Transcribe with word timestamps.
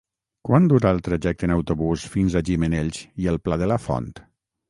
Quant 0.47 0.63
dura 0.69 0.93
el 0.95 1.01
trajecte 1.07 1.45
en 1.47 1.53
autobús 1.57 2.07
fins 2.15 2.37
a 2.37 2.43
Gimenells 2.49 3.03
i 3.25 3.31
el 3.35 3.39
Pla 3.49 3.59
de 3.65 3.69
la 3.73 3.81
Font? 3.87 4.09